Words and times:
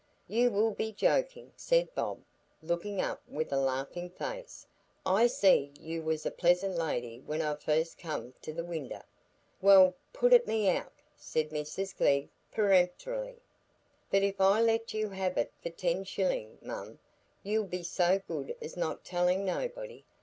"You 0.27 0.49
will 0.49 0.71
be 0.71 0.91
jokin'," 0.91 1.53
said 1.55 1.93
Bob, 1.93 2.23
looking 2.63 2.99
up 2.99 3.21
with 3.29 3.53
a 3.53 3.57
laughing 3.59 4.09
face; 4.09 4.65
"I 5.05 5.27
see'd 5.27 5.77
you 5.77 6.01
was 6.01 6.25
a 6.25 6.31
pleasant 6.31 6.75
lady 6.75 7.19
when 7.19 7.39
I 7.39 7.53
fust 7.53 7.99
come 7.99 8.33
to 8.41 8.51
the 8.51 8.63
winder." 8.63 9.03
"Well, 9.61 9.93
put 10.11 10.33
it 10.33 10.47
me 10.47 10.69
out," 10.71 10.91
said 11.15 11.51
Mrs 11.51 11.95
Glegg, 11.95 12.29
peremptorily. 12.51 13.43
"But 14.09 14.23
if 14.23 14.41
I 14.41 14.59
let 14.59 14.91
you 14.91 15.07
have 15.09 15.37
it 15.37 15.53
for 15.61 15.69
ten 15.69 16.03
shillin', 16.03 16.57
mum, 16.63 16.97
you'll 17.43 17.65
be 17.65 17.83
so 17.83 18.19
good 18.27 18.55
as 18.59 18.75
not 18.75 19.05
tell 19.05 19.27
nobody. 19.37 20.03